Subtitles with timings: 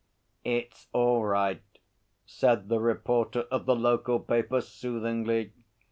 [0.43, 1.77] 'It's all right,'
[2.25, 5.53] said the reporter of the local paper soothingly.